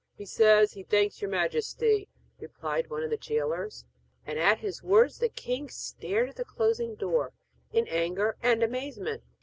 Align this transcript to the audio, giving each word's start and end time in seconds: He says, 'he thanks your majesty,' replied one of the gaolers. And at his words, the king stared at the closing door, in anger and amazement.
He 0.15 0.25
says, 0.25 0.71
'he 0.71 0.81
thanks 0.81 1.21
your 1.21 1.29
majesty,' 1.29 2.09
replied 2.39 2.89
one 2.89 3.03
of 3.03 3.11
the 3.11 3.19
gaolers. 3.19 3.85
And 4.25 4.39
at 4.39 4.57
his 4.57 4.81
words, 4.81 5.19
the 5.19 5.29
king 5.29 5.69
stared 5.69 6.27
at 6.29 6.37
the 6.37 6.43
closing 6.43 6.95
door, 6.95 7.33
in 7.71 7.87
anger 7.87 8.35
and 8.41 8.63
amazement. 8.63 9.21